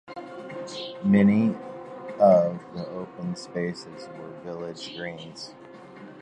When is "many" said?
1.03-1.49